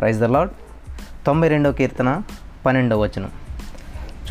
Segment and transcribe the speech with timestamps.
[0.00, 0.50] Rise the lord
[1.26, 2.22] తొంభై రెండవ కీర్తన
[2.66, 3.30] పన్నెండవ వచనం.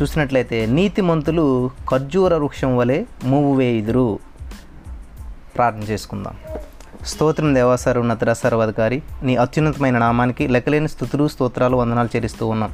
[0.02, 4.18] చూసినట్లయితే నీతిమంతులు ఖర్జూర వృక్షం వలె మూవు వేయుదురు
[5.56, 6.34] ప్రార్థన చేసుకుందాం.
[7.06, 12.72] స్తోత్రం దేవాసారు ఉన్నత సర్వాధికారి నీ అత్యున్నతమైన నామానికి లెక్కలేని స్థుతులు స్తోత్రాలు వందనాలు చేరిస్తూ ఉన్నాం.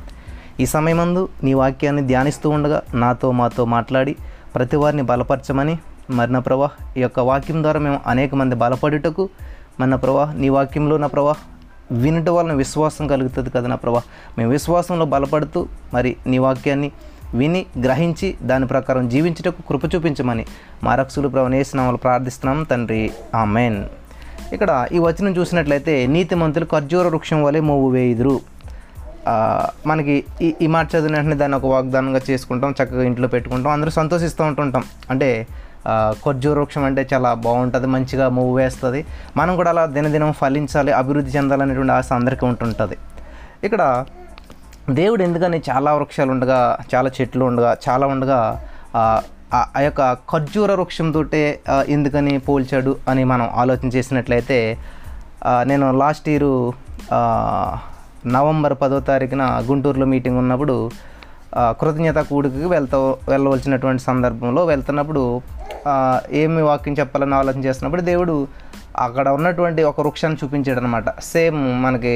[0.61, 4.17] ఈ సమయమందు నీ వాక్యాన్ని ధ్యానిస్తూ ఉండగా నాతో మాతో మాట్లాడి
[4.55, 5.79] ప్రతి వారిని బలపరచమని
[6.11, 9.29] మరణ ప్రవాహ్ ఈ యొక్క వాక్యం ద్వారా మేము అనేక మంది బలపడుటకు
[9.81, 11.35] మన ప్రవాహ్ నీ వాక్యంలో నా ప్రభా
[12.03, 14.03] వినట వలన విశ్వాసం కలుగుతుంది కదా నా ప్రభా.
[14.39, 15.61] మేము విశ్వాసంలో బలపడుతూ
[15.95, 16.91] మరి నీ వాక్యాన్ని
[17.35, 20.45] విని గ్రహించి దాని ప్రకారం జీవించుటకు కృప చూపించమని
[20.85, 23.03] మా రక్షులు ప్రవణేసినామలు ప్రార్థిస్తున్నాం తండ్రి.
[23.35, 23.79] ఆమెన్.
[24.53, 28.41] ఇక్కడ ఈ వచనం చూసినట్లయితే నీతిమంతులు ఖర్జూర వృక్షం వలె మూవు వేయుదురు.
[29.87, 34.45] మనకి ఈ ఈ మాట చదివిన వెంటనే దాన్ని ఒక వాగ్దానంగా చేసుకుంటాం చక్కగా ఇంట్లో పెట్టుకుంటాం అందరూ సంతోషిస్తూ
[34.45, 34.85] ఉంటుంటాం.
[35.11, 35.29] అంటే
[36.25, 39.01] ఖర్జూర వృక్షం అంటే చాలా బాగుంటుంది మంచిగా మూవ్ వేస్తుంది.
[39.37, 42.97] మనం కూడా అలా దినదినం ఫలించాలి అభివృద్ధి చెందాలనేటువంటి ఆశ అందరికీ ఉంటుంటుంది.
[43.65, 43.83] ఇక్కడ
[44.91, 46.61] దేవుడు ఎందుకని చాలా వృక్షాలు ఉండగా
[46.95, 48.41] చాలా చెట్లు ఉండగా చాలా ఉండగా
[48.95, 49.03] ఆ,
[49.81, 51.21] యొక్క ఖర్జూర వృక్షంతో
[51.89, 54.59] ఎందుకని పోల్చాడు అని మనం ఆలోచన చేసినట్లయితే
[55.65, 56.51] నేను లాస్ట్ ఇయర్
[58.27, 60.77] నవంబర్ పదో తారీఖున గుంటూరులో మీటింగ్ ఉన్నప్పుడు
[61.81, 62.99] కృతజ్ఞత కూడికి వెళ్తా
[63.29, 65.23] వెళ్ళవలసినటువంటి సందర్భంలో వెళ్తున్నప్పుడు
[66.43, 68.35] ఏమి వాక్యం చెప్పాలని ఆలోచన చేస్తున్నప్పుడు దేవుడు
[69.05, 72.15] అక్కడ ఉన్నటువంటి ఒక వృక్షాన్ని చూపించాడు అనమాట సేమ్ మనకి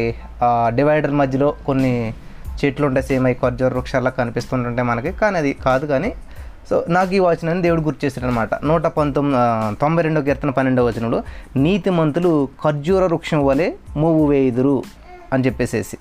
[0.78, 2.14] డివైడర్ మధ్యలో కొన్ని
[2.60, 3.06] చెట్లు ఉంటాయి.
[3.06, 5.12] సేమ్ అవి ఖర్జూర వృక్షాల్లో కనిపిస్తుంటుంటాయి మనకి.
[5.12, 6.10] కానీ అది కాదు కానీ
[6.70, 9.40] సో నాకు ఈ వచనాన్ని దేవుడు గుర్తు చేశాడు అనమాట నూట పంతొమ్మిది
[9.80, 11.22] తొంభై రెండో కీర్తన పన్నెండవ వచనంలో
[11.56, 14.82] నీతిమంతులు ఖర్జూర వృక్షం వలె మూవు వేయుదురు
[15.32, 15.98] అని చెప్పేసేసి.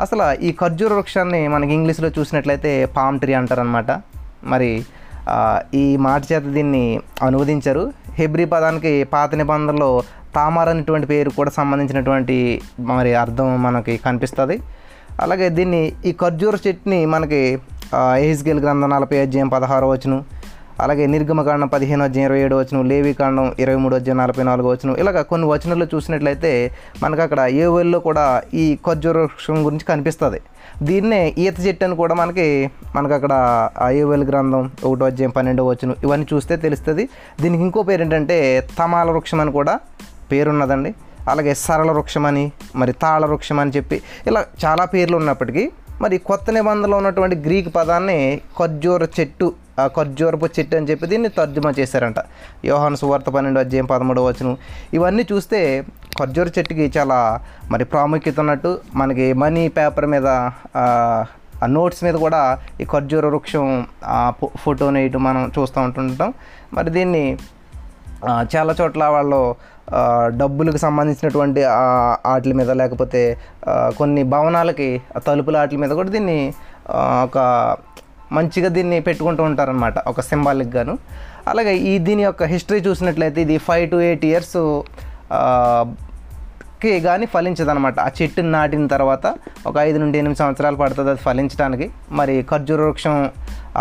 [0.00, 3.90] అసలు ఈ ఖర్జూర వృక్షాన్ని మనకి ఇంగ్లీష్లో చూసినట్లయితే పామ్ ట్రీ అంటారనమాట.
[4.44, 4.70] మరి
[5.74, 7.92] ఈ మాట చేత దీన్ని అనువదించారు.
[8.14, 10.02] హెబ్రి పదానికి పాత నిబంధనలో
[10.34, 14.58] తామార్ అనేటువంటి పేరు కూడా సంబంధించినటువంటి మరి అర్థం మనకి కనిపిస్తుంది.
[15.20, 17.58] అలాగే దీన్ని ఈ ఖర్జూర చెట్టుని మనకి
[18.16, 20.37] ఎహిజ్గేల్ గ్రంథం నలభై అధ్యాయం పదహారు వచ్చును
[20.84, 24.94] అలాగే నిర్గమకాండం పదిహేను వచ్చిన ఇరవై ఏడు వచ్చిన లేవి కాండం ఇరవై మూడు వచ్చిన నలభై నాలుగు వచ్చిన
[25.02, 26.52] ఇలాగ కొన్ని వచనాల్లో చూసినట్లయితే
[27.02, 28.26] మనకు అక్కడ ఏవెల్లో కూడా
[28.62, 30.40] ఈ ఖర్జూర వృక్షం గురించి కనిపిస్తుంది.
[30.82, 32.46] దీన్నే ఈత చెట్టు అని కూడా మనకి
[32.96, 33.32] మనకు అక్కడ
[33.84, 37.04] ఆ ఏవెల్ గ్రంథం ఒకటో అధ్యాయం పన్నెండో వచ్చును ఇవన్నీ చూస్తే తెలుస్తుంది.
[37.42, 38.38] దీనికి ఇంకో పేరు ఏంటంటే
[38.78, 39.74] తమాల వృక్షం అని కూడా
[40.32, 40.92] పేరున్నదండి.
[41.30, 42.44] అలాగే సరళ వృక్షం అని
[42.80, 43.96] మరి తాళ వృక్షం అని చెప్పి
[44.26, 45.64] ఇలా చాలా పేర్లు ఉన్నప్పటికీ
[46.00, 51.74] మరి కొత్త నిబంధనలో ఉన్నటువంటి గ్రీక్ పదాన్ని ఖర్జూర చెట్టు ఆ ఖర్జూరపు చెట్టు అని చెప్పి దీన్ని తర్జుమా
[51.78, 52.16] చేశారంట.
[52.64, 54.56] యోహాను సువార్త పన్నెండు అధ్యాయం పదమూడవ వచనం.
[54.94, 55.84] ఇవన్నీ చూస్తే
[56.18, 60.26] ఖర్జూర చెట్టుకి చాలా మరి ప్రాముఖ్యత ఉన్నట్టు మనకి మనీ పేపర్ మీద
[60.76, 61.24] ఆ,
[61.66, 66.34] నోట్స్ మీద కూడా ఈ ఖర్జూర వృక్షం ఆ, ఫో- ఫోటోని వేయటం మనం చూస్తూ ఉంటుంటాం.
[66.74, 67.38] మరి దీన్ని
[68.24, 69.56] చాలా చోట్ల వాళ్ళు
[70.40, 73.36] డబ్బులకు సంబంధించినటువంటి ఆటల వాటి మీద లేకపోతే
[73.98, 76.52] కొన్ని భవనాలకి తలుపుల వాటి మీద కూడా దీన్ని
[77.26, 77.38] ఒక
[78.36, 80.98] మంచిగా దీన్ని పెట్టుకుంటూ ఉంటారనమాట ఒక సింబాలిక్ గాను.
[81.48, 88.52] అలాగే ఈ దీని యొక్క హిస్టరీ చూసినట్లయితే ఇది ఫైవ్ టు ఎయిట్ ఇయర్స్కి కానీ ఫలించదనమాట ఆ చెట్టుని
[88.52, 89.34] నాటిన తర్వాత
[89.66, 91.90] ఒక ఐదు నుండి ఎనిమిది సంవత్సరాలు పడుతుంది అది ఫలించడానికి.
[92.10, 93.30] మరి ఖర్జూర వృక్షం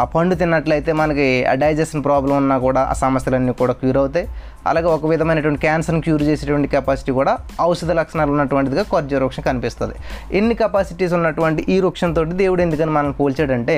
[0.02, 1.28] ఆ పండు తిన్నట్లయితే మనకి
[1.62, 4.28] డైజెషన్ ప్రాబ్లం ఉన్నా కూడా ఆ సమస్యలన్నీ కూడా క్యూర్ అవుతాయి.
[4.70, 7.34] అలాగే ఒక విధమైనటువంటి క్యాన్సర్ని క్యూర్ చేసేటువంటి కెపాసిటీ కూడా
[7.70, 9.96] ఔషధ లక్షణాలు ఉన్నటువంటిదిగా ఖర్జూర వృక్షం కనిపిస్తుంది.
[10.40, 13.78] ఎన్ని కెపాసిటీస్ ఉన్నటువంటి ఈ వృక్షంతో దేవుడు ఎందుకని మనం పోల్చాడంటే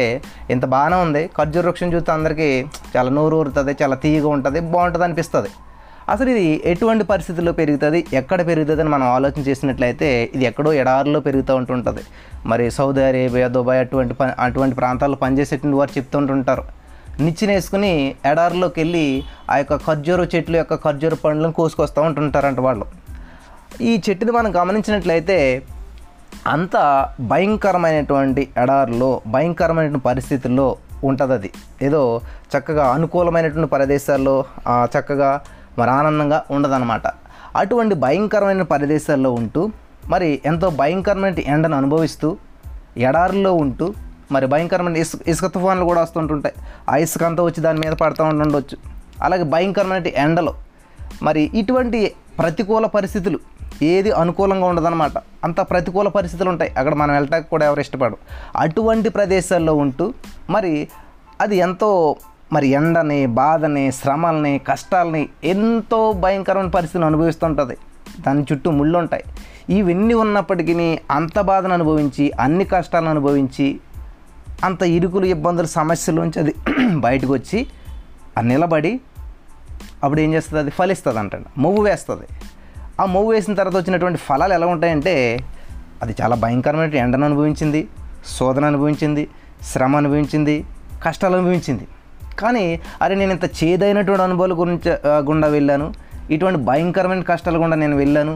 [0.55, 1.23] ఇంత బాగానే ఉంది.
[1.39, 2.49] ఖర్జూర వృక్షం చూస్తే అందరికీ
[2.95, 5.51] చాలా నోరు ఊరుతుంది చాలా తీయగా ఉంటుంది బాగుంటుంది అనిపిస్తుంది.
[6.09, 8.05] అసలు ఇది ఎటువంటి పరిస్థితుల్లో పెరుగుతుంది?
[8.13, 11.99] ఎక్కడ పెరుగుతుంది అని మనం ఆలోచన చేసినట్లయితే ఇది ఎక్కడో ఎడారిలో పెరుగుతూ ఉంటుంటుంది.
[12.45, 16.63] మరి సౌదీ అరేబియా దుబాయ్ అటువంటి ప- అటువంటి ప్రాంతాల్లో పనిచేసేటువంటి వారు చెప్తుంటుంటారు.
[17.19, 22.85] నిచ్చినేసుకుని ఎడారిలోకి వెళ్ళి ఆ యొక్క ఖర్జూర చెట్లు యొక్క ఖర్జూర పండ్లను కోసుకొస్తూ ఉంటుంటారంట వాళ్ళు.
[23.81, 25.61] ఈ చెట్టుని మనం గమనించినట్లయితే
[26.47, 32.21] అంత భయంకరమైనటువంటి ఎడారిలో భయంకరమైనటువంటి పరిస్థితుల్లో ఉంటుంది అది ఏదో
[32.57, 34.45] చక్కగా అనుకూలమైనటువంటి ప్రదేశాల్లో
[34.85, 35.41] చక్కగా
[35.79, 37.01] మరి ఆనందంగా ఉండదన్నమాట.
[37.55, 39.69] అటువంటి భయంకరమైన ప్రదేశాల్లో ఉంటూ
[40.07, 42.37] మరి ఎంతో భయంకరమైన ఎండను అనుభవిస్తూ
[42.97, 43.93] ఎడారుల్లో ఉంటూ
[44.31, 46.55] మరి భయంకరమైన ఇసుక ఇసుక తుఫాన్లు కూడా వస్తుంటుంటాయి.
[46.89, 48.77] ఆ ఇసుక అంతా వచ్చి దాని మీద పడుతూ ఉండొచ్చు
[49.23, 50.53] అలాగే భయంకరమైన ఎండలు.
[51.23, 53.39] మరి ఇటువంటి ప్రతికూల పరిస్థితులు
[53.81, 55.11] ఏది అనుకూలంగా ఉండదన్నమాట.
[55.43, 56.73] అంత ప్రతికూల పరిస్థితులు ఉంటాయి.
[56.77, 58.17] అక్కడ మనం వెళ్ళటానికి కూడా ఎవరు ఇష్టపడరు.
[58.57, 60.13] అటువంటి ప్రదేశాల్లో ఉంటూ
[60.49, 60.87] మరి
[61.41, 62.15] అది ఎంతో
[62.53, 67.77] మరి ఎండని బాధని శ్రమల్ని కష్టాలని ఎంతో భయంకరమైన పరిస్థితులు అనుభవిస్తుంటుంది.
[68.27, 69.23] దాని చుట్టూ ముళ్ళు ఉంటాయి
[69.69, 73.79] ఇవన్నీ ఉన్నప్పటికీ అంత బాధను అనుభవించి అన్ని కష్టాలను అనుభవించి
[74.63, 76.55] అంత ఇరుకులు ఇబ్బందులు సమస్యలోంచి అది
[76.95, 77.67] బయటకు వచ్చి
[78.37, 78.99] ఆ నిలబడి
[80.03, 80.59] అప్పుడు ఏం చేస్తుంది?
[80.59, 82.27] అది ఫలిస్తుంది అంట మొవ్వు వేస్తుంది.
[83.01, 85.39] ఆ మొవ్వు వేసిన తర్వాత వచ్చినటువంటి ఫలాలు ఎలా ఉంటాయంటే
[86.01, 87.87] అది చాలా భయంకరమైన ఎండను అనుభవించింది
[88.39, 89.27] శోధన అనుభవించింది
[89.63, 90.65] శ్రమ అనుభవించింది
[91.03, 91.87] కష్టాలు అనుభవించింది.
[92.39, 92.65] కానీ
[93.01, 94.91] అరే నేను ఇంత చేదైనటువంటి అనుభవాల గురించి
[95.29, 95.87] గుండా వెళ్ళాను.
[96.35, 98.33] ఇటువంటి భయంకరమైన కష్టాల గుండా నేను వెళ్ళాను.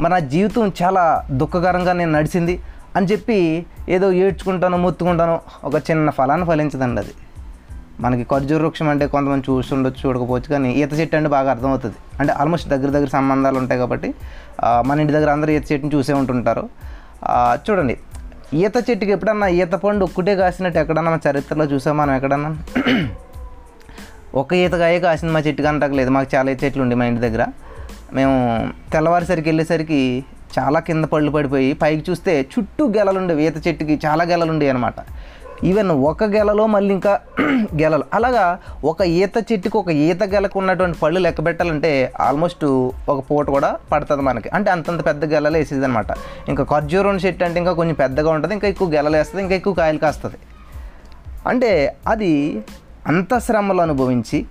[0.00, 1.02] మరి నా జీవితం చాలా
[1.40, 2.54] దుఃఖకరంగా నేను నడిచింది
[2.96, 3.38] అని చెప్పి
[3.88, 5.34] ఏదో ఏడ్చుకుంటానో మొత్తుకుంటాను
[5.64, 7.14] ఒక చిన్న ఫలాన్ని ఫలించదండి అది.
[8.00, 11.96] మనకి ఖర్జూర వృక్షం అంటే కొంతమంది చూసి ఉండొచ్చు చూడకపోవచ్చు కానీ ఈత చెట్టు అంటే బాగా అర్థమవుతుంది.
[12.20, 14.08] అంటే ఆల్మోస్ట్ దగ్గర దగ్గర సంబంధాలు ఉంటాయి కాబట్టి
[14.86, 16.64] మన ఇంటి దగ్గర అందరూ ఈత చెట్టుని చూసే ఉంటుంటారు.
[17.66, 17.96] చూడండి
[18.60, 22.50] ఈత చెట్టుకి ఎప్పుడన్నా ఈత పండు ఒక్కటే కాసినట్టు ఎక్కడన్నా మన చరిత్రలో చూసాం మనం ఎక్కడన్నా?
[24.40, 27.42] ఒక ఈతకాయ కాసింది మా చెట్టుకి అంటలేదు మాకు చాలా చెట్లు ఉండే మా ఇంటి దగ్గర.
[28.18, 28.36] మేము
[28.92, 30.00] తెల్లవారిసరికి వెళ్ళేసరికి
[30.56, 34.98] చాలా కింద పళ్ళు పడిపోయి పైకి చూస్తే చుట్టూ గెలలుండేవి ఈత చెట్టుకి చాలా గెలలుండేవి అనమాట
[35.70, 37.12] ఈవెన్ ఒక గెలలో మళ్ళీ ఇంకా
[37.80, 38.04] గెలలు.
[38.16, 38.44] అలాగా
[38.84, 41.90] ఒక ఈత చెట్టుకి ఒక ఈత గెలకు ఉన్నటువంటి పళ్ళు లెక్క పెట్టాలంటే
[42.26, 42.64] ఆల్మోస్ట్
[43.12, 44.48] ఒక పూట కూడా పడుతుంది మనకి.
[44.48, 46.06] అంటే అంతంత పెద్ద గెలలు వేసేది అనమాట
[46.48, 48.54] ఇంకా ఖర్జూరం చెట్టు అంటే ఇంకా కొంచెం పెద్దగా ఉంటుంది.
[48.54, 49.42] ఇంకా ఎక్కువ గెలలు వేస్తుంది.
[49.42, 50.40] ఇంకా ఎక్కువ కాయలు కాస్తుంది.
[51.46, 51.70] అంటే
[52.08, 52.32] అది
[53.06, 54.46] అంత శ్రమలు అనుభవించి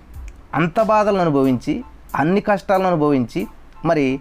[0.54, 1.84] అంత బాధలను అనుభవించి
[2.16, 3.46] అన్ని కష్టాలను అనుభవించి
[3.84, 4.20] మరి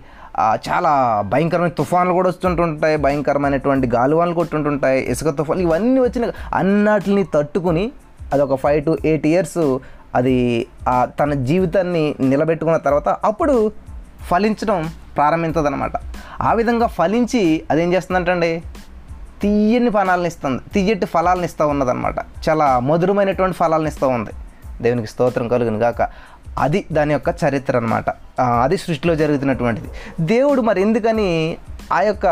[0.69, 7.91] చాలా భయంకరమైన తుఫాన్లు కూడా వస్తుంటుంటాయి భయంకరమైనటువంటి గాలివాన్లు కొట్టుంటుంటాయి ఇసుక తుఫాన్లు ఇవన్నీ వచ్చిన అన్నిటిని తట్టుకుని
[8.33, 9.79] అది ఒక ఫైవ్ టు ఎయిట్ ఇయర్స్
[10.15, 10.67] అది
[11.19, 13.71] తన జీవితాన్ని నిలబెట్టుకున్న తర్వాత అప్పుడు
[14.21, 15.91] ఫలించడం ప్రారంభించదనమాట
[16.41, 18.63] ఆ విధంగా ఫలించి అదేం చేస్తుందంటండి?
[19.41, 20.61] తీయని ఫలాలను ఇస్తుంది.
[20.73, 22.15] తీయటి ఫలాలను ఇస్తూ ఉన్నదన్నమాట.
[22.49, 24.29] చాలా మధురమైనటువంటి ఫలాలను ఇస్తూ ఉంది.
[24.81, 26.09] దేవునికి స్తోత్రం కలుగును గాక.
[26.57, 28.09] అది దాని యొక్క చరిత్ర అనమాట
[28.61, 29.87] అది సృష్టిలో జరుగుతున్నటువంటిది.
[30.19, 31.57] దేవుడు మరి ఎందుకని
[31.93, 32.25] ఆ యొక్క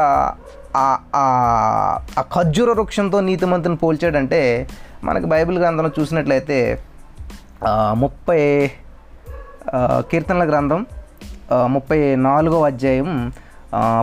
[0.76, 4.68] ఆ- ఆ- ఖర్జూర వృక్షంతో నీతిమంతుని పోల్చాడంటే
[5.04, 6.84] మనకి బైబిల్ గ్రంథంలో చూసినట్లయితే
[7.94, 8.72] ముప్పై
[10.00, 10.86] కీర్తనల గ్రంథం
[11.66, 13.32] ముప్పై నాలుగో అధ్యాయం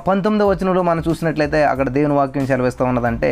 [0.07, 3.31] పంతొమ్మిదవ వచనంలో మనం చూసినట్లయితే అక్కడ దేవుని వాక్యం సెలవిస్తూ ఉన్నదంటే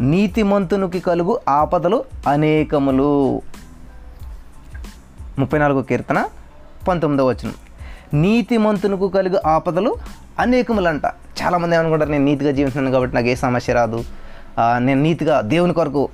[0.00, 1.98] నీతిమంతునికి కలుగు ఆపదలు
[2.32, 3.08] అనేకములు.
[5.38, 6.18] ముప్పై నాలుగో కీర్తన
[6.88, 7.56] పంతొమ్మిదవ వచనం.
[8.22, 9.92] నీతిమంతునికి కలుగు ఆపదలు
[10.44, 11.06] అనేకములంట.
[11.40, 14.00] చాలామంది ఏమనుకుంటారు నేను నీతిగా జీవిస్తున్నాను కాబట్టి నాకు ఏ సమస్య రాదు.
[14.86, 16.08] నేను నీతిగా దేవుని కొరకు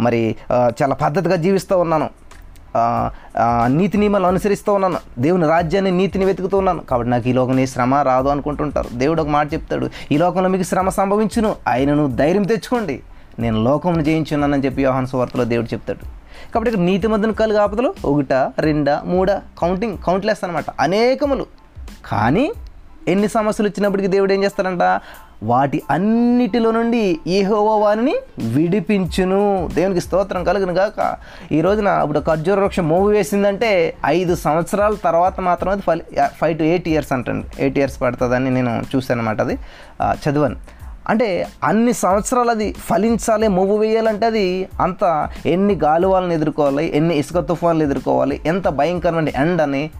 [0.00, 0.22] మరి
[0.80, 2.08] చాలా పద్ధతిగా జీవిస్తూ ఉన్నాను.
[3.66, 4.98] నీతి నియమాలు అనుసరిస్తూ ఉన్నాను.
[5.18, 6.80] దేవుని రాజ్యాన్ని నీతిని వెతుకుతూ ఉన్నాను.
[6.80, 8.88] కాబట్టి నాకు ఈ లోకంలో ఏ శ్రమ రాదు అనుకుంటుంటారు.
[8.94, 9.90] దేవుడు ఒక మాట చెప్తాడు.
[10.12, 11.56] ఈ లోకంలో మీకు శ్రమ సంభవించును.
[11.68, 13.00] ఆయనను ధైర్యం తెచ్చుకోండి.
[13.38, 16.04] నేను లోకమును జయించున్నానని చెప్పి యోహాను సువార్తలో దేవుడు చెప్తాడు.
[16.54, 21.46] కాబట్టి ఇక్కడ నీతి మధ్యన కలు ఆపదలు ఒకట రెండా మూడా కౌంటింగ్ కౌంట్లెస్ అనమాట అనేకములు.
[22.04, 22.52] కానీ
[23.08, 25.00] ఎన్ని సమస్యలు వచ్చినప్పటికీ దేవుడు ఏం చేస్తాడంట?
[25.42, 29.68] వాటి అన్నిటిలో నుండి ఏహోవా వారిని విడిపించును.
[29.74, 31.16] దేవునికి స్తోత్రం కలుగును గాక.
[31.52, 36.02] ఈ రోజున ఇప్పుడు ఖర్జూర వృక్షం మూవ్ వేసిందంటే ఐదు సంవత్సరాల తర్వాత మాత్రమే అది ఫలి
[36.40, 37.46] ఫైవ్ టు ఎయిట్ ఇయర్స్ అంటండి.
[37.60, 39.58] ఎయిట్ ఇయర్స్ పడుతుందని నేను చూశాను అనమాట అది.
[40.02, 40.56] చదివాను.
[41.08, 47.84] అంటే అన్ని సంవత్సరాలు అది ఫలించాలి మూవ్ వేయాలంటే అది అంత ఎన్ని గాలువాలను ఎదుర్కోవాలి ఎన్ని ఇసుక తుఫాన్లు
[47.84, 49.90] ఎదుర్కోవాలి ఎంత భయంకరమైన ఎండని అని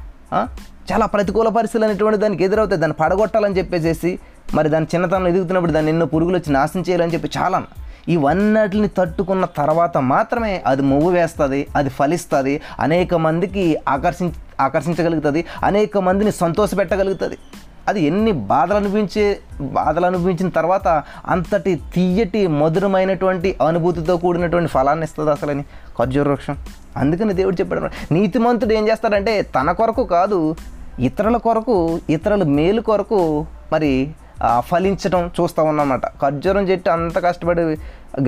[0.91, 2.81] చాలా ప్రతికూల పరిస్థితులు అనేటువంటి దానికి ఎదురవుతాయి.
[2.81, 4.19] దాన్ని పడగొట్టాలని చెప్పేసేసి
[4.55, 7.63] మరి దాని చిన్నతనంలో ఎదుగుతున్నప్పుడు దాన్ని ఎన్నో పురుగులు వచ్చి నాశనం చేయాలని చెప్పి చాలా
[8.09, 14.31] ఇవన్నిటిని తట్టుకున్న తర్వాత మాత్రమే అది మువ్వు వేస్తుంది అది ఫలిస్తుంది అనేక మందికి ఆకర్షించ
[14.61, 17.39] ఆకర్షించగలుగుతుంది అనేక మందిని సంతోషపెట్టగలుగుతుంది
[17.89, 25.63] అది ఎన్ని బాధలు అనిపించే బాధలు అనిపించిన తర్వాత అంతటి తీయటి మధురమైనటువంటి అనుభూతితో కూడినటువంటి ఫలాన్ని ఇస్తుంది అసలని.
[25.99, 26.57] ఖర్జూర వృక్షం.
[26.97, 30.57] అందుకని దేవుడు చెప్పాడు నీతిమంతుడు ఏం చేస్తాడంటే తన కొరకు కాదు
[30.99, 34.11] ఇతరుల కొరకు ఇతరుల మేలు కొరకు మరి
[34.59, 37.61] ఫలించడం చూస్తూ ఉన్నమాట ఖర్జూరం చెట్టు అంత కష్టపడి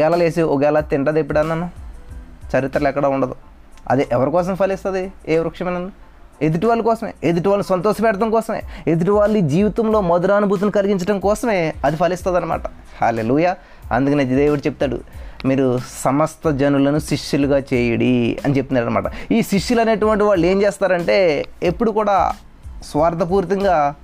[0.00, 1.70] గెలలేసి ఒక గెల తింటది ఎప్పుడన్నాను
[2.56, 3.34] చరిత్రలో ఎక్కడ ఉండదు.
[3.90, 5.12] అది ఎవరి కోసం ఫలిస్తుంది?
[5.28, 5.90] ఏ వృక్షమైనా
[6.42, 7.14] ఎదుటి వాళ్ళ కోసమే.
[7.24, 8.62] ఎదుటి వాళ్ళని సంతోషపెడటం కోసమే.
[8.86, 12.66] ఎదుటి వాళ్ళ జీవితంలో మధురానుభూతిని కలిగించడం కోసమే అది ఫలిస్తుంది అనమాట
[13.00, 13.54] హాలే లూయ
[13.92, 15.00] అందుకనే దేవుడు చెప్తాడు
[15.44, 21.90] మీరు సమస్త జనులను శిష్యులుగా చేయడి అని చెప్తున్నాడు అనమాట ఈ శిష్యులు అనేటువంటి వాళ్ళు ఏం చేస్తారంటే ఎప్పుడు
[21.90, 22.32] కూడా
[22.84, 23.94] స్వార్థపూరితంగా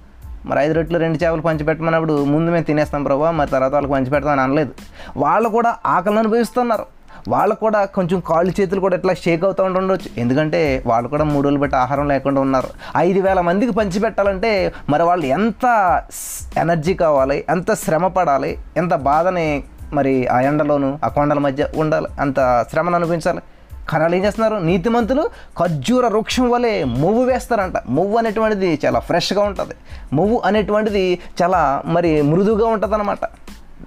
[0.46, 4.70] మరి ఐదు రొట్టెలు రెండు చేపలు పంచిపెట్టమన్నప్పుడు ముందు మేము తినేస్తాం ప్రభావ మరి తర్వాత వాళ్ళకి పంచిపెడతామని అనలేదు.
[5.16, 6.86] వాళ్ళు కూడా ఆకలిని అనుభవిస్తున్నారు.
[7.28, 10.20] వాళ్ళు కూడా కొంచెం కాళ్ళు చేతులు కూడా ఇట్లా షేక్ అవుతూ ఉండొచ్చు.
[10.20, 12.68] ఎందుకంటే వాళ్ళు కూడా మూడు రోజులు బట్టి ఆహారం లేకుండా ఉన్నారు.
[12.96, 19.64] ఐదు వేల మందికి పంచిపెట్టాలంటే మరి వాళ్ళు ఎంత స్- ఎనర్జీ కావాలి ఎంత శ్రమ పడాలి ఎంత బాధని
[19.92, 22.06] మరి ఆ ఎండలోను ఆ కొండల మధ్య ఉండాలి.
[22.20, 23.40] అంత శ్రమను అనిపించాలి
[23.88, 24.54] కానీ వాళ్ళు ఏం చేస్తున్నారు?
[24.54, 27.74] నీతిమంతులు ఖర్జూర వృక్షం వలె మువ్వు వేస్తారంట.
[27.88, 29.74] మువ్వు అనేటువంటిది చాలా ఫ్రెష్గా ఉంటుంది.
[30.12, 33.26] మువ్వు అనేటువంటిది చాలా మరి మృదువుగా ఉంటుంది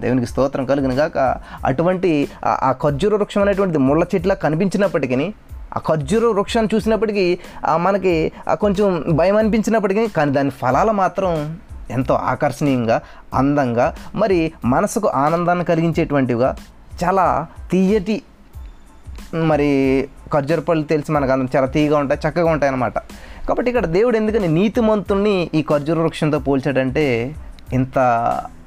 [0.00, 5.34] దేవునికి స్తోత్రం కలిగిన గాక అటువంటి ఆ- ఖర్జూర వృక్షం అనేటువంటిది ముళ్ళ చెట్ల కనిపించినప్పటికీ
[5.76, 11.56] ఆ ఖర్జూర వృక్షాన్ని చూసినప్పటికీ ఆ మనకి కొంచెం భయం అనిపించినప్పటికీ కానీ దాని ఫలాలు మాత్రం
[11.90, 12.96] ఎంతో ఆకర్షణీయంగా
[13.34, 16.50] అందంగా మరి మనసుకు ఆనందాన్ని కలిగించేటువంటివిగా
[17.04, 17.26] చాలా
[17.70, 18.16] తీయటి
[19.44, 19.70] మరి
[20.32, 22.98] ఖర్జూర పళ్ళు తెలిసి మనకు అందరం చాలా తీయగా ఉంటాయి చక్కగా ఉంటాయి అన్నమాట
[23.48, 27.04] కాబట్టి ఇక్కడ దేవుడు ఎందుకని నీతిమంతుణ్ణి ఈ ఖర్జూర వృక్షంతో పోల్చాడంటే
[27.72, 27.98] ఇంత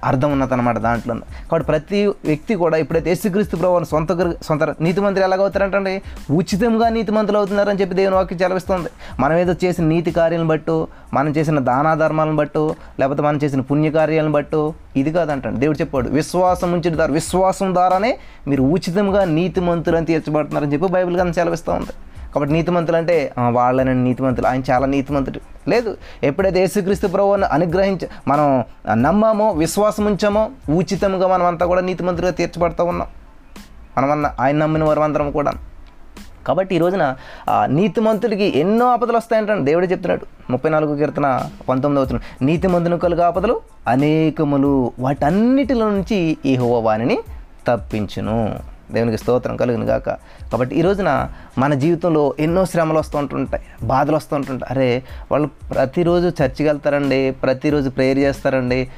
[0.10, 1.14] అర్థం ఉన్నదన్నమాట దాంట్లో.
[1.50, 4.12] కాబట్టి ప్రతి వ్యక్తి కూడా ఇప్పుడైతే యేసుక్రీస్తు ప్రభావం సొంత
[4.48, 5.94] సొంత నీతిమంతులు ఎలాగవుతారంటే
[6.40, 8.90] ఉచితంగా నీతిమంతులు అవుతున్నారని చెప్పి దేవుని వాక్యం చలవిస్తుంది.
[9.24, 10.76] మనం ఏదో చేసిన నీతి కార్యాలను బట్టు
[11.18, 12.64] మనం చేసిన దానా ధర్మాలను బట్టు
[13.00, 14.62] లేకపోతే మనం చేసిన పుణ్యకార్యాలను బట్టు
[15.02, 15.60] ఇది కాదంటండి.
[15.64, 18.12] దేవుడు చెప్పాడు విశ్వాసం ఉంచిన ద్వారా విశ్వాసం ద్వారానే
[18.52, 21.94] మీరు ఉచితంగా నీతిమంతులు అని తీర్చబడుతున్నారని చెప్పి బైబిల్ కానీ సెలవిస్తూ ఉంది
[22.36, 24.48] కాబట్టి నీతిమంతులు అంటే వాళ్ళని నీతిమంతులు.
[24.48, 25.70] ఆయన చాలా నీతిమంతుడు.
[25.70, 28.64] లేదు ఎప్పుడైతే యేసుక్రీస్తు ప్రభువును అనుగ్రహించ మనం
[28.94, 33.08] నమ్మామో విశ్వాసం ఉంచామో ఉచితంగా మనం అంతా కూడా నీతిమంతులుగా తీర్చబడుతూ ఉన్నాం.
[33.98, 35.54] మనమన్న ఆయన నమ్మిన వారందరం కూడా.
[36.48, 37.16] కాబట్టి ఈ రోజున
[37.50, 40.52] ఆ, నీతిమంతుడికి ఎన్నో ఆపదలు వస్తాయంటాను దేవుడే చెప్తున్నాడు.
[40.52, 44.92] ముప్పై నాలుగు కీర్తన పంతొమ్మిది అవుతున్న నీతిమంతుని కలుగు ఆపదలు అనేకములు.
[45.00, 47.20] వాటన్నిటిలో నుంచి ఈ వాణిని
[47.68, 48.75] తప్పించును.
[48.92, 50.10] దేవునికి స్తోత్రం కలుగును గాక.
[50.52, 54.74] కాబట్టి ఈ రోజున మన జీవితంలో ఎన్నో శ్రమలు వస్తూ ఉంటుంటాయి బాధలు వస్తూ ఉంటుంటాయి.
[54.74, 58.90] అరే వాళ్ళు ప్రతిరోజు చర్చికి వెళ్తారండి ప్రతిరోజు ప్రేయర్ చేస్తారండి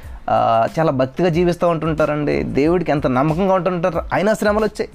[0.78, 2.42] చాలా భక్తిగా జీవిస్తూ ఉంటుంటారండి.
[2.42, 4.90] దేవుడికి ఎంత నమ్మకంగా ఉంటుంటారు అయినా శ్రమలు వచ్చాయి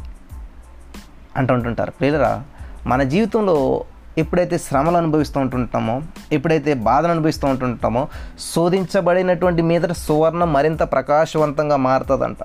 [1.38, 2.43] అంటుంటుంటారు ప్రియులరా
[2.88, 3.83] మన జీవితంలో
[4.17, 8.07] ఎప్పుడైతే శ్రమలు అనుభవిస్తూ ఉంటుంటామో ఎప్పుడైతే బాధను అనుభవిస్తూ ఉంటుంటామో
[8.39, 12.38] శోధించబడినటువంటి మీద సువర్ణం మరింత ప్రకాశవంతంగా మారుతుందంట.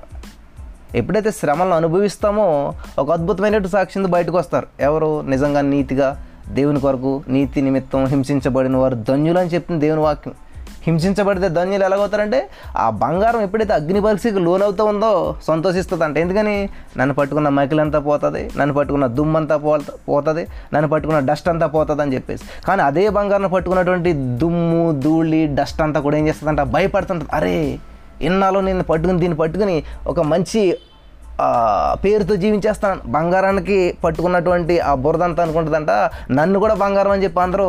[0.94, 4.66] ఎప్పుడైతే శ్రమలను అనుభవిస్తామో ఒక అద్భుతమైనటువంటి సాక్షిని బయటకు వస్తారు.
[4.80, 10.34] ఎవరు నిజంగా నీతిగా దేవుని కొరకు నీతి నిమిత్తం హింసించబడిన వారు ధన్యులు అని చెప్తుంది దేవుని వాక్యం.
[10.82, 16.68] హింసించబడితే ధన్యులు ఎలాగవుతారంటే ఆ బంగారం ఎప్పుడైతే అగ్ని పరీక్షకు లోనవుతూ ఉందో సంతోషిస్తుంది అంటే ఎందుకని?
[16.96, 19.78] నన్ను పట్టుకున్న మైకిలంతా పోతుంది నన్ను పట్టుకున్న దుమ్మంతా పో
[20.08, 22.44] పోతుంది నన్ను పట్టుకున్న డస్ట్ అంతా పోతుంది అని చెప్పేసి.
[22.68, 26.60] కానీ అదే బంగారం పట్టుకున్నటువంటి దుమ్ము ధూళి డస్ట్ అంతా కూడా ఏం చేస్తుందంట?
[26.60, 27.30] భయపడుతుంటుంది.
[27.34, 27.78] అరే
[28.26, 30.62] ఇన్నాళ్ళు నేను పట్టుకుని దీన్ని పట్టుకుని ఒక మంచి
[32.04, 33.00] పేరుతో జీవించేస్తాను.
[33.06, 35.90] బంగారానికి పట్టుకున్నటువంటి ఆ బురదంతా అనుకుంటుందంట.
[36.38, 37.66] నన్ను కూడా బంగారం అని చెప్పి అందరూ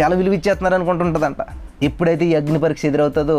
[0.00, 1.36] చాలా విలువ ఇచ్చేస్తున్నారు అనుకుంటుంటుందంట.
[1.82, 3.38] ఎప్పుడైతే ఈ అగ్ని పరీక్ష ఎదురవుతుందో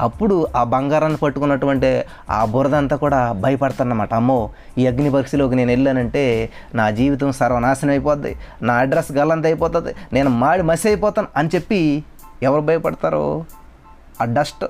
[0.00, 1.90] అప్పుడు ఆ బంగారాన్ని పట్టుకున్నటువంటి
[2.30, 6.24] ఆ బురదంతా కూడా భయపడతానమాట అమ్మో ఈ అగ్ని పరీక్షలోకి నేను వెళ్ళానంటే
[6.74, 8.36] నా జీవితం సర్వనాశనం అయిపోద్ది.
[8.62, 9.94] నా అడ్రస్ గల్లంత అయిపోతుంది.
[10.12, 12.04] నేను మాడి మసి అయిపోతాను అని చెప్పి
[12.42, 13.24] ఎవరు భయపడతారో?
[14.20, 14.64] ఆ డస్ట్.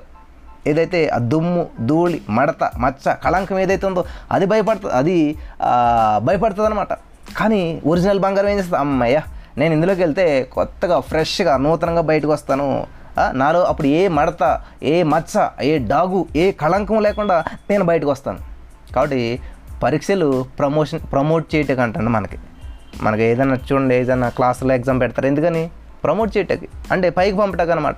[0.67, 5.37] ఏదైతే ఆ దుమ్ము ధూళి మడత మచ్చ కళంకం ఏదైతే ఉందో అది భయపడుతుంది అది
[6.25, 6.93] భయపడుతుంది అనమాట
[7.37, 8.79] కానీ ఒరిజినల్ బంగారం ఏం చేస్తుంది?
[8.79, 9.21] అమ్మయ్య
[9.57, 12.87] నేను ఇందులోకి వెళ్తే కొత్తగా ఫ్రెష్గా నూతనంగా బయటకు వస్తాను.
[13.33, 18.39] నాలో అప్పుడు ఏ మడత ఏ మచ్చ ఏ డాగు ఏ కళంకం లేకుండా నేను బయటకు వస్తాను.
[18.95, 19.39] కాబట్టి
[19.83, 22.37] పరీక్షలు ప్రమోషన్ ప్రమోట్ చేయటం అంటండి మనకి.
[23.01, 25.27] మనకి ఏదైనా చూడండి ఏదైనా క్లాసులో ఎగ్జామ్ పెడతారు.
[25.27, 25.69] ఎందుకని?
[26.03, 27.95] ప్రమోట్ చేయటకి అంటే పైకి పంపటకు అనమాట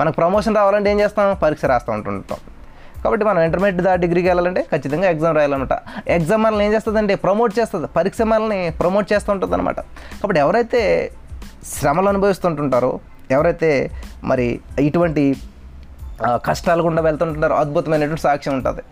[0.00, 1.36] మనకు ప్రమోషన్ రావాలంటే ఏం చేస్తాం?
[1.42, 2.38] పరీక్ష రాస్తూ ఉంటుంటాం.
[3.04, 5.78] కాబట్టి మనం ఇంటర్మీడియట్ దా డిగ్రీకి వెళ్ళాలంటే ఖచ్చితంగా ఎగ్జామ్ రాయాలన్నమాట.
[6.08, 7.86] ఎగ్జామ్ మనల్ని ఏం చేస్తుందంటే ప్రమోట్ చేస్తుంది.
[7.86, 11.12] పరీక్ష మనల్ని ప్రమోట్ చేస్తూ ఉంటుంది అనమాట కాబట్టి ఎవరైతే
[11.66, 13.90] శ్రమలు అనుభవిస్తుంటుంటారో ఎవరైతే
[14.24, 15.36] మరి ఇటువంటి
[16.24, 18.82] కష్టాలు గుండా వెళ్తుంటున్నారో అద్భుతమైనటువంటి సాక్ష్యం ఉంటుంది.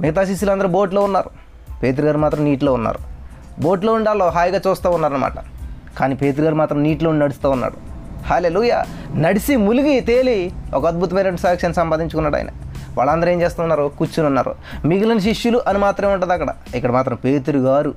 [0.00, 1.30] మిగతా శిష్యులు అందరూ బోట్లో ఉన్నారు.
[1.82, 2.98] పేతురు గారు మాత్రం నీటిలో ఉన్నారు.
[3.60, 5.32] బోట్లో ఉండాలో హాయిగా చూస్తూ ఉన్నారనమాట
[5.98, 7.89] కానీ పేతురు గారు మాత్రం నీటిలో ఉండి నడుస్తూ ఉన్నాడు.
[8.26, 8.82] హాలే లూయ
[9.16, 12.48] నడిసి ములిగి తేలి ఒక అద్భుతమైన సాక్ష్యాన్ని సంపాదించుకున్నాడు ఆయన.
[12.98, 13.90] వాళ్ళందరూ ఏం చేస్తున్నారు?
[13.98, 14.54] కూర్చుని ఉన్నారు.
[14.84, 16.54] మిగిలిన శిష్యులు అని మాత్రమే ఉంటుంది అక్కడ.
[16.74, 17.94] ఇక్కడ మాత్రం పేతురు గారు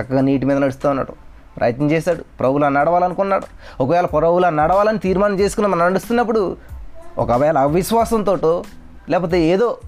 [0.00, 1.12] చక్కగా నీటి మీద నడుస్తూ ఉన్నాడు.
[1.56, 2.24] ప్రయత్నం చేశాడు.
[2.40, 3.46] ప్రభులా నడవాలనుకున్నాడు.
[3.82, 6.56] ఒకవేళ ప్రభులా నడవాలని తీర్మానం చేసుకుని మనం నడుస్తున్నప్పుడు
[7.18, 8.64] ఒకవేళ అవిశ్వాసంతో
[9.08, 9.78] లేకపోతే ఏదో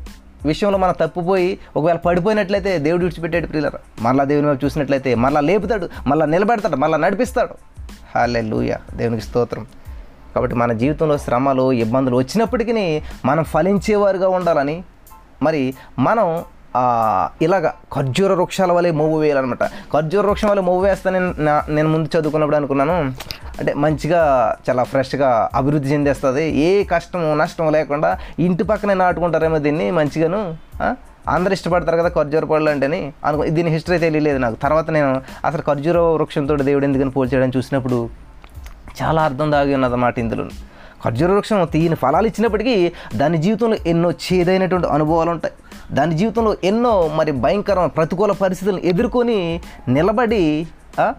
[0.47, 3.78] విషయంలో మనం తప్పిపోయి ఒకవేళ పడిపోయినట్లయితే దేవుడు విడిచిపెట్టాడు ప్రియులరా.
[4.00, 7.75] మళ్ళా దేవుని వైపు చూసినట్లయితే మళ్ళీ లేపుతాడు మళ్ళీ నిలబెడతాడు మళ్ళీ నడిపిస్తాడు.
[8.16, 9.66] హాలే లూయ దేవునికి స్తోత్రం.
[10.35, 14.82] కాబట్టి మన జీవితంలో శ్రమలు ఇబ్బందులు వచ్చినప్పటికీ మనం ఫలించేవారుగా ఉండాలని
[15.42, 16.44] మరి మనం
[17.42, 19.64] ఇలాగ ఖర్జూర వృక్షాల వల్లే మూవ్ వేయాలన్నమాట.
[19.64, 23.12] ఖర్జూర వృక్షం వల్ల మూవ్ వేస్తానని నా- నేను ముందు చదువుకున్నప్పుడు అనుకున్నాను
[23.58, 26.50] అంటే మంచిగా చాలా ఫ్రెష్గా అభివృద్ధి చెందేస్తుంది.
[26.50, 30.56] ఏ కష్టము నష్టం లేకుండా ఇంటి పక్కనే నాటుకుంటారేమో దీన్ని మంచిగాను
[31.28, 34.54] అందరు ఇష్టపడతారు కదా ఖర్జూర పళ్ళు అంటేని అనుకో దీని హిస్టరీ తెలియలేదు నాకు.
[34.54, 38.09] తర్వాత నేను అసలు ఖర్జూర వృక్షంతో దేవుడు ఎందుకని పోల్చేయడం చూసినప్పుడు
[39.02, 40.45] చాలా అర్థం దాగి ఉన్నదన్నమాట ఇందులో.
[41.04, 45.54] ఖర్జూర వృక్షం తీయని ఫలాలు ఇచ్చినప్పటికీ దాని జీవితంలో ఎన్నో చేదైనటువంటి అనుభవాలు ఉంటాయి.
[45.92, 50.66] దాని జీవితంలో ఎన్నో మరి భయంకరమైన ప్రతికూల పరిస్థితులను ఎదుర్కొని నిలబడి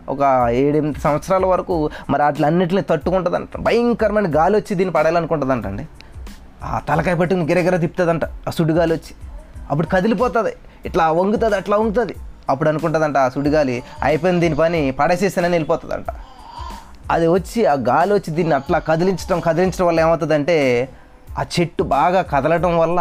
[0.10, 3.58] ఒక ఏడెనిమిది సంవత్సరాల వరకు మరి అట్లన్నింటిని తట్టుకుంటుందంట.
[3.58, 5.88] భయంకరమైన గాలి వచ్చి దీన్ని పడాలనుకుంటుందంట అండి
[6.64, 8.26] ఆ తలకాయ పట్టుకుని గిరగిర తిప్పుతుందంట.
[8.26, 9.14] ఆ సుడిగాలి వచ్చి.
[9.70, 10.54] అప్పుడు కదిలిపోతుంది.
[10.86, 12.16] ఇట్లా వంగుతుంది అట్లా వంగుతుంది.
[12.50, 16.06] అప్పుడు అనుకుంటుందంట సుడిగాలి అయిపోయింది దీని పని పడేసేసానని వెళ్ళిపోతుందంట.
[17.12, 20.58] అది వచ్చి ఆ గాలి వచ్చి దీన్ని అట్లా కదిలించడం కదిలించడం వల్ల ఏమవుతుందంటే
[21.40, 23.00] ఆ చెట్టు బాగా కదలటం వల్ల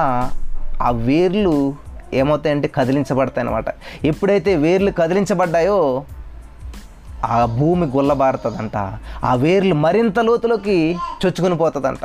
[0.83, 1.75] ఆ వేర్లు
[2.15, 3.69] ఏమవుతాయంటే కదిలించబడతాయి అన్నమాట
[4.05, 6.05] ఎప్పుడైతే వేర్లు కదిలించబడ్డాయో
[7.25, 8.77] ఆ భూమి గుల్లబారుతుందంట.
[9.25, 12.05] ఆ వేర్లు మరింత లోతులోకి చొచ్చుకుని పోతుందంట.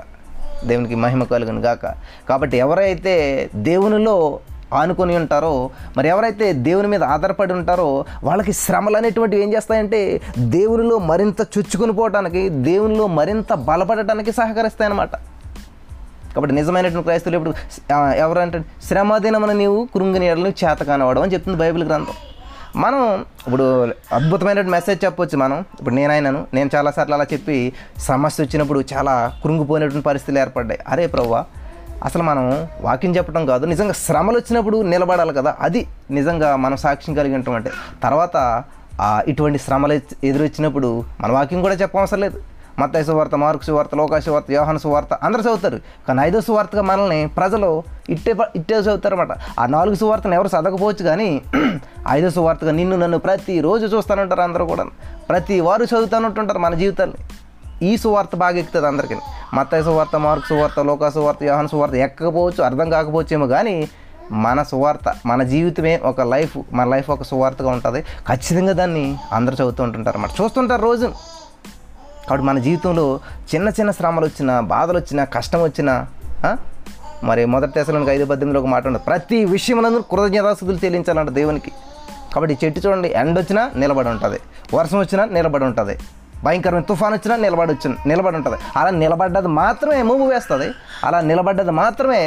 [0.66, 1.86] దేవునికి మహిమ కలుగును గాక.
[2.30, 4.40] కాబట్టి ఎవరైతే దేవునిలో
[4.74, 11.42] ఆనుకొని ఉంటారో మరి ఎవరైతే దేవుని మీద ఆధారపడి ఉంటారో వాళ్ళకి శ్రమలు అనేటువంటివి ఏం చేస్తాయంటే దేవునిలో మరింత
[11.42, 15.16] చుచ్చుకుని పోవటానికి దేవునిలో మరింత బలపడటానికి సహకరిస్తాయన్నమాట.
[16.36, 17.54] కాబట్టి నిజమైనటువంటి క్రైస్తవులు ఇప్పుడు
[18.16, 22.14] ఎవరంటే శ్రమదినమున నీవు కృంగిని ఎడలు చేత కానివాడు అని చెప్తుంది బైబిల్ గ్రంథం.
[22.76, 23.64] మనం ఇప్పుడు
[24.14, 25.66] అద్భుతమైనటువంటి మెసేజ్ చెప్పొచ్చు మనం.
[25.80, 30.80] ఇప్పుడు నేనైనాను నేను చాలాసార్లు అలా చెప్పి సమస్య వచ్చినప్పుడు చాలా కృంగిపోయినటువంటి పరిస్థితులు ఏర్పడ్డాయి.
[30.88, 31.46] అరే ప్రవ్వా
[32.04, 33.66] అసలు మనం వాకింగ్ చెప్పడం కాదు.
[33.66, 35.56] నిజంగా శ్రమలు వచ్చినప్పుడు నిలబడాలి కదా.
[35.60, 37.72] అది నిజంగా మనం సాక్ష్యం కలిగి ఉంటాం అంటే
[38.04, 38.64] తర్వాత
[39.28, 42.42] ఇటువంటి శ్రమలు ఎదురొచ్చినప్పుడు మన వాకింగ్ కూడా చెప్పవసరం లేదు.
[42.80, 45.82] మత్తాయి సువార్త మార్కు సువార్త లోకాశ వార్త యోహన సువార్త అందరూ చదువుతారు.
[46.08, 51.42] కానీ ఐదో సువార్తగా మనల్ని ప్రజలు ఇట్టే ఇట్టే చదువుతారనమాట ఆ నాలుగు సువార్తను ఎవరు చదవకపోవచ్చు కానీ
[52.10, 54.86] ఐదో సువార్తగా నిన్ను నన్ను ప్రతిరోజు చూస్తానంటారు అందరూ కూడా.
[55.30, 57.18] ప్రతి వారు చదువుతానంటుంటారు మన జీవితాన్ని.
[57.84, 59.16] ఈ సువార్త బాగా ఎక్కుతుంది అందరికీ.
[59.54, 63.76] మత్తాయి సువార్త మార్కు సువార్త లోకా సువార్త యోహన సువార్త ఎక్కకపోవచ్చు అర్థం కాకపోవచ్చేమో కానీ
[64.32, 68.02] మన సువార్త మన జీవితమే ఒక లైఫ్ మన లైఫ్ ఒక సువార్తగా ఉంటుంది.
[68.28, 71.10] ఖచ్చితంగా దాన్ని అందరూ చదువుతూ ఉంటుంటారు అన్నమాట చూస్తుంటారు రోజు.
[72.32, 73.04] కాబట్టి మన జీవితంలో
[73.52, 75.94] చిన్న చిన్న శ్రమలు వచ్చినా బాధలు వచ్చినా కష్టం వచ్చినా
[77.30, 81.72] మరి మొదటి దశలోనికి ఐదు పద్దెనిమిదిలో ఒక మాట ఉంటుంది ప్రతి విషయంలో కృతజ్ఞతాస్థుతులు చెల్లించాలంట దేవునికి.
[82.34, 84.40] కాబట్టి చెట్టు చూడండి ఎండ వచ్చినా నిలబడి ఉంటుంది.
[84.78, 85.96] వర్షం వచ్చినా నిలబడి ఉంటుంది.
[86.46, 88.60] భయంకరమైన తుఫాన్ వచ్చినా నిలబడి వచ్చి నిలబడి ఉంటుంది.
[88.80, 90.70] అలా నిలబడ్డది మాత్రమే మూవ్ వేస్తుంది.
[91.10, 92.22] అలా నిలబడ్డది మాత్రమే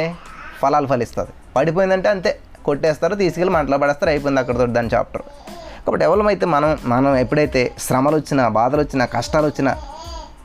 [0.61, 1.33] ఫలాలు ఫలిస్తుంది.
[1.57, 2.33] పడిపోయిందంటే అంతే
[2.67, 5.25] కొట్టేస్తారు తీసుకెళ్ళి మంటలో పడేస్తారు అయిపోయింది అక్కడతో దాని చాప్టర్.
[5.85, 9.71] కాబట్టి ఎవరమైతే మనం మనం ఎప్పుడైతే శ్రమలు వచ్చినా బాధలు వచ్చినా కష్టాలు వచ్చినా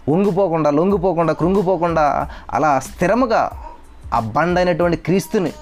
[0.08, 3.50] ఉంగిపోకుండా లొంగిపోకుండా కృంగిపోకుండా అలా స్థిరముగా
[4.14, 5.52] ఆ బండ అయినటువంటి క్రీస్తుని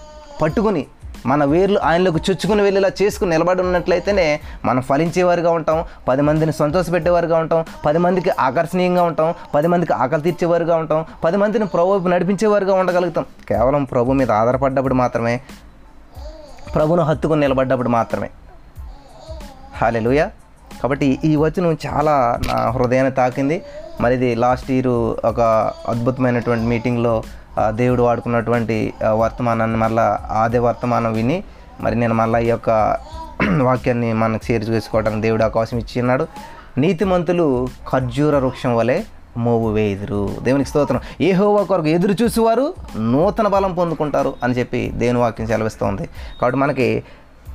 [0.42, 0.87] పట్టుకుని
[1.27, 7.64] మన వేర్లు ఆయనలోకి చొచ్చుకుని వెళ్ళేలా చేసుకుని నిలబడి ఉన్నట్లయితేనే మనం ఫలించేవారుగా ఉంటాం పది మందిని సంతోషపెట్టేవారుగా ఉంటాం
[7.87, 13.24] పది మందికి ఆకర్షణీయంగా ఉంటాం పది మందికి ఆకలి తీర్చేవారుగా ఉంటాం పది మందిని ప్రభు నడిపించేవారుగా ఉండగలుగుతాం.
[13.48, 15.40] కేవలం ప్రభు మీద ఆధారపడ్డప్పుడు మాత్రమే
[16.74, 18.31] ప్రభును హత్తుకుని నిలబడ్డప్పుడు మాత్రమే.
[19.83, 20.27] హాలెలుయ.
[20.82, 23.62] కాబట్టి ఈ వచనం చాలా నా హృదయాన్ని తాకింది.
[24.00, 24.86] మరి ఇది లాస్ట్ ఇయర్
[25.26, 25.40] ఒక
[25.88, 27.22] అద్భుతమైనటువంటి మీటింగ్లో
[27.70, 31.44] దేవుడు వాడుకున్నటువంటి వర్తమానాన్ని మళ్ళా అదే వర్తమానం విని
[31.80, 32.98] మరి నేను మళ్ళీ ఈ యొక్క
[33.62, 36.26] వాక్యాన్ని మనకు షేర్ చేసుకోవడానికి దేవుడు అవకాశం ఇచ్చి ఉన్నాడు.
[36.78, 39.02] నీతిమంతులు ఖర్జూర వృక్షం వలె
[39.36, 40.36] మోవు వేయుదురు.
[40.42, 41.00] దేవునికి స్తోత్రం.
[41.20, 46.08] ఏ హోవా కొరకు ఎదురు చూసేవారు నూతన బలం పొందుకుంటారు అని చెప్పి దేవుని వాక్యం సెలవిస్తోంది.
[46.40, 47.02] కాబట్టి మనకి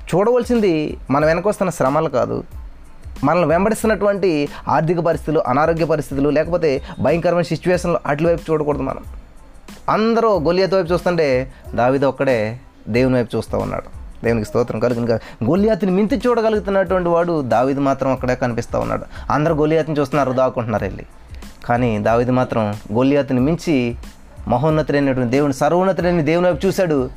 [0.09, 2.43] చూడవలసింది మన వెనకొస్తున్న శ్రమలు కాదు.
[3.23, 9.03] మనల్ని వెంబడిస్తున్నటువంటి ఆర్థిక పరిస్థితులు అనారోగ్య పరిస్థితులు లేకపోతే భయంకరమైన సిచ్యువేషన్లు అట్ల వైపు చూడకూడదు మనం.
[9.89, 12.59] అందరూ గొలియాత్ వైపు చూస్తుంటే దావిద ఒక్కడే
[12.89, 14.03] దేవుని వైపు చూస్తూ ఉన్నాడు.
[14.23, 15.11] దేవునికి స్తోత్రం కలుగును
[15.43, 19.03] గొలియాతిని మించి చూడగలుగుతున్నటువంటి వాడు దావిది మాత్రం అక్కడే కనిపిస్తూ ఉన్నాడు.
[19.31, 21.05] అందరూ గొలియాతిని చూస్తున్నారు దాక్కుంటున్నారు వెళ్ళి.
[21.65, 23.95] కానీ దావిది మాత్రం గొలియాతిని మించి
[24.47, 27.09] మహోన్నతుడైనటువంటి దేవుని సర్వోన్నతుడైన దేవుని వైపు చూశాడు.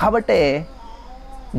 [0.00, 0.66] కాబట్టే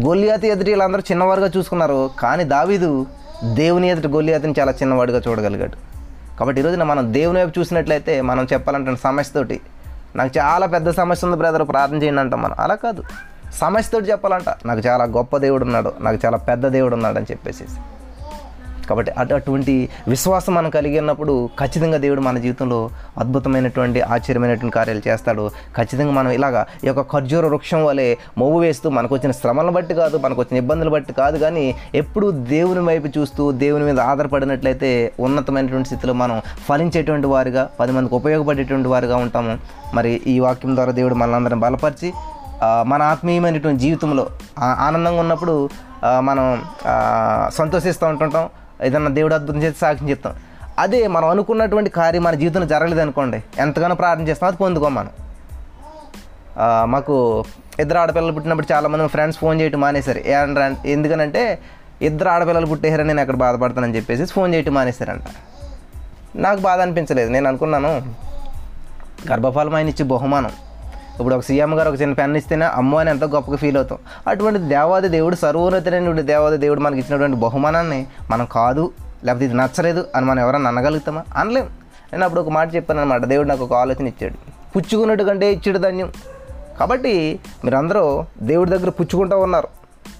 [0.06, 2.10] గొలియాతి ఎదుటి వీళ్ళందరూ చిన్నవారుగా చూసుకున్నారు.
[2.20, 3.06] కానీ దావీదు
[3.44, 5.76] దేవుని ఎదుటి గొల్లియాతిని చాలా చిన్నవాడిగా చూడగలిగాడు.
[6.40, 9.60] కాబట్టి ఈరోజున మనం దేవుని వైపు చూసినట్లయితే మనం చెప్పాలంటే సమస్యతోటి
[10.16, 12.56] నాకు చాలా పెద్ద సమస్య ఉంది బ్రదర్ ప్రార్థన చేయండి అంటాం మనం.
[12.60, 13.04] అలా కాదు.
[13.62, 17.64] సమస్యతోటి చెప్పాలంట నాకు చాలా గొప్ప దేవుడు ఉన్నాడు నాకు చాలా పెద్ద దేవుడు ఉన్నాడు అని చెప్పేసి
[18.94, 19.76] కాబట్టి అటు అటువంటి
[20.14, 22.80] విశ్వాసం మనం కలిగి ఉన్నప్పుడు ఖచ్చితంగా దేవుడు మన జీవితంలో
[23.22, 25.46] అద్భుతమైనటువంటి ఆశ్చర్యమైనటువంటి కార్యాలు చేస్తాడు.
[25.78, 28.08] ఖచ్చితంగా మనం ఇలాగా ఈ యొక్క ఖర్జూర వృక్షం వలె
[28.42, 31.38] మొవ్వు వేస్తూ మనకు వచ్చిన శ్రమలను బట్టి కాదు మనకు వచ్చిన ఇబ్బందులు బట్టి కాదు.
[31.46, 31.66] కానీ
[32.02, 34.92] ఎప్పుడు దేవుని వైపు చూస్తూ దేవుని మీద ఆధారపడినట్లయితే
[35.28, 39.56] ఉన్నతమైనటువంటి స్థితిలో మనం ఫలించేటువంటి వారిగా పది మందికి ఉపయోగపడేటువంటి వారిగా ఉంటాము.
[39.98, 42.12] మరి ఈ వాక్యం ద్వారా దేవుడు మనందరం బలపరిచి
[42.92, 44.24] మన ఆత్మీయమైనటువంటి జీవితంలో
[44.88, 45.56] ఆనందంగా ఉన్నప్పుడు
[46.28, 46.46] మనం
[47.58, 48.46] సంతోషిస్తూ ఉంటుంటాం.
[48.84, 50.34] ఏదన్నా దేవుడు అద్భుతం చేసి సాక్ష్యం చెప్తాం.
[50.80, 55.12] అదే మనం అనుకున్నటువంటి కార్యం మన జీవితంలో జరగలేదు అనుకోండి ఎంతగానో ప్రార్థన చేస్తాం అది పొందుకోం మనం
[56.86, 57.14] మాకు
[57.80, 60.20] ఇద్దరు ఆడపిల్లలు పుట్టినప్పుడు చాలామంది ఫ్రెండ్స్ ఫోన్ చేయటం మానేశారు.
[60.34, 61.60] ఏంట్రా ఎందుకనంటే
[62.02, 65.28] ఇద్దరు ఆడపిల్లలు పుట్టేశారని నేను అక్కడ బాధపడతానని చెప్పేసి ఫోన్ చేయటం మానేశారంట.
[66.36, 67.92] నాకు బాధ అనిపించలేదు నేను అనుకున్నాను
[69.32, 70.52] గర్భఫలం ఆయన ఇచ్చే బహుమానం.
[71.20, 73.98] ఇప్పుడు ఒక సీఎం గారు ఒక చిన్న పెన్ ఇస్తేనే అమ్మో అని ఎంతో గొప్పగా ఫీల్ అవుతాం.
[74.28, 78.92] అటువంటి దేవాది దేవుడు సర్వోన్నతమైనటువంటి దేవాది దేవుడు మనకి ఇచ్చినటువంటి బహుమానాన్ని మనం కాదు
[79.24, 81.24] లేకపోతే ఇది నచ్చలేదు అని మనం ఎవరైనా అనగలుగుతామా?
[81.36, 81.64] అనలేం.
[82.14, 84.34] నేను అప్పుడు ఒక మాట చెప్పాను అనమాట దేవుడు నాకు ఒక ఆలోచన ఇచ్చాడు.
[84.76, 86.12] పుచ్చుకున్నట్టు కంటే ఇచ్చాడు ధన్యం.
[86.80, 89.68] కాబట్టి మీరందరూ దేవుడి దగ్గర పుచ్చుకుంటూ ఉన్నారు.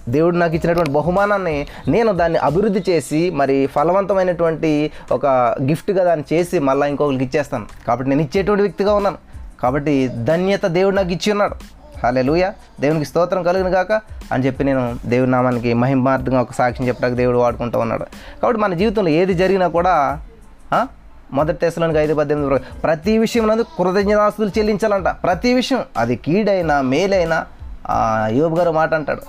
[0.08, 5.26] దేవుడు నాకు ఇచ్చినటువంటి బహుమానాన్ని నేను దాన్ని అభివృద్ధి చేసి మరి ఫలవంతమైనటువంటి ఒక
[5.62, 7.66] గిఫ్ట్గా దాన్ని చేసి మళ్ళీ ఇంకొకరికి ఇచ్చేస్తాను.
[7.86, 9.33] కాబట్టి నేను ఇచ్చేటువంటి వ్యక్తిగా ఉన్నాను.
[9.62, 11.54] కాబట్టి ధన్యత దేవుడు నాకు ఇచ్చి ఉన్నాడు.
[12.02, 13.92] హాలెలుయ దేవునికి స్తోత్రం కలుగును కాక
[14.32, 18.04] అని చెప్పి నేను దేవుని నామానికి మహిమార్థంగా ఒక సాక్ష్యం చెప్పడానికి దేవుడు వాడుకుంటూ ఉన్నాడు.
[18.42, 20.20] కాబట్టి మన జీవితంలో ఏది జరిగినా కూడా
[21.32, 25.08] మొదటి తెశలోనికి ఐదు పద్దెనిమిది వరకు ప్రతి విషయంలో కృతజ్ఞతాస్తులు చెల్లించాలంట.
[25.08, 25.78] ప్రతి విషయం.
[25.98, 27.46] అది కీడైనా మేలైనా
[28.28, 29.22] యోబు గారు మాట అంటాడు.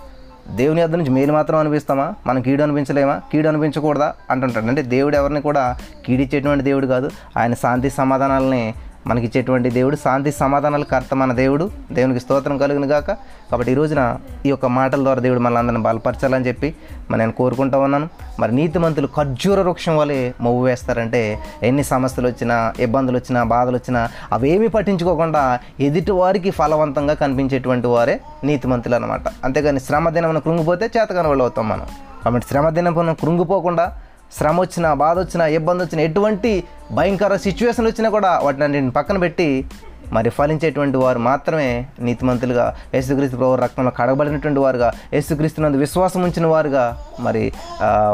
[0.55, 2.13] దేవుని యొద్ నుంచి మేలు మాత్రం అనిపిస్తామా?
[2.27, 3.21] మనం కీడు అనిపించలేమా?
[3.31, 4.13] కీడు అనిపించకూడదా?
[4.29, 4.65] అంటుంటాడు.
[4.65, 7.11] అంటే దేవుడు ఎవరిని కూడా కీడిచ్చేటువంటి దేవుడు కాదు.
[7.37, 8.73] ఆయన శాంతి సమాధానాలని
[9.07, 9.95] మనకి ఇచ్చేటువంటి దేవుడు.
[9.95, 11.71] శాంతి సమాధానాలు కర్త మన దేవుడు.
[11.91, 13.11] దేవునికి స్తోత్రం కలుగును గాక.
[13.51, 16.75] కాబట్టి ఈ రోజున ఈ యొక్క మాటల ద్వారా దేవుడు మన అందరిని బలపరచాలని చెప్పి
[17.11, 18.09] మరి నేను కోరుకుంటా ఉన్నాను.
[18.39, 24.67] మరి నీతిమంతులు ఖర్జూర వృక్షం వలె మొవ్వు వేస్తారంటే ఎన్ని సమస్యలు వచ్చినా ఇబ్బందులు వచ్చినా బాధలు వచ్చినా అవేమీ
[24.67, 31.69] పట్టించుకోకుండా ఎదుటి వారికి ఫలవంతంగా కనిపించేటువంటి వారే నీతిమంతులు అనమాట అంతేగాని శ్రమ దినమున కృంగిపోతే చేతకాని వాళ్ళు అవుతాం
[31.69, 31.85] మనం.
[32.25, 33.93] కాబట్టి శ్రమ దినమున కృంగిపోకుండా
[34.37, 39.65] శ్రమ వచ్చినా బాధ వచ్చినా ఇబ్బంది వచ్చినా ఎటువంటి భయంకర సిచ్యువేషన్లు వచ్చినా కూడా వాటిని నేను పక్కన పెట్టి
[40.11, 47.53] మరి ఫలించేటువంటి వారు మాత్రమే నీతిమంతులుగా యేసుక్రీస్తు ప్రభు రక్తంలో కడగబడినటువంటి వారుగా యేసుక్రీస్తునందు విశ్వాసం ఉంచిన వారుగా మరి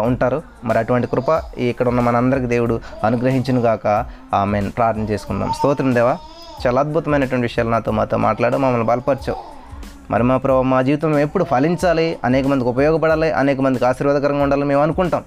[0.04, 0.42] ఉంటారు.
[0.64, 4.06] మరి అటువంటి కృప ఇక్కడ ఉన్న మనందరికి దేవుడు అనుగ్రహించును గాక.
[4.34, 5.52] ఆమె ప్రార్థన చేసుకుందాం.
[5.58, 6.18] స్తోత్రం దేవా.
[6.68, 9.36] చాలా అద్భుతమైనటువంటి విషయాలు నాతో మాతో మాట్లాడు మమ్మల్ని బలపరచవు.
[10.12, 14.82] మరి మా ప్రభావ మా జీవితం ఎప్పుడు ఫలించాలి అనేక మందికి ఉపయోగపడాలి అనేక మందికి ఆశీర్వాదకరంగా ఉండాలి మేము
[14.82, 15.24] అనుకుంటాం.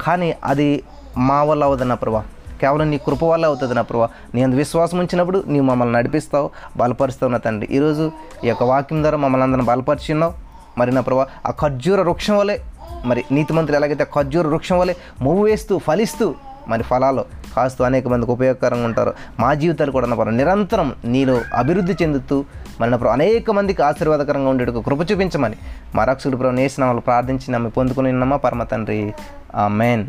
[0.00, 0.82] కానీ అది
[1.16, 2.22] మా వల్ల అవుతుంది ప్రభా.
[2.60, 4.08] కేవలం నీ కృప వల్ల అవుతుంది నా ప్రభా.
[4.34, 7.68] నీ అందు విశ్వాసం ఉంచినప్పుడు నీవు మమ్మల్ని నడిపిస్తావు బలపరుస్తావు నా తండ్రి.
[7.70, 8.12] ఈరోజు
[8.44, 10.34] ఈ యొక్క వాక్యం ద్వారా మమ్మల్ని అందరం బలపరిచిన్నావు
[10.78, 12.58] మరి నా ప్రభా ఆ ఖర్జూర వృక్షం వలె
[13.04, 16.34] మరి నీతిమంతులు ఎలాగైతే ఖర్జూర వృక్షం వలె మువ్వు వేస్తూ ఫలిస్తూ
[16.68, 17.24] మరి ఫలాలు
[17.56, 22.44] కాస్తూ అనేక మందికి ఉపయోగకరంగా ఉంటారు మా జీవితాలు కూడా నా నిరంతరం నీలో అభివృద్ధి చెందుతూ
[22.80, 25.56] మళ్ళీ ప్రభు అనేక మందికి ఆశీర్వాదకరంగా ఉండేటకు కృప చూపించమని.
[25.94, 28.36] మా రక్షకుడు ప్రభు నేసిన వాళ్ళు ప్రార్థించి నమ్మి పొందుకుని ఉన్నామా?
[28.36, 29.14] పరమ తండ్రి.
[29.54, 30.06] ఆ మెయిన్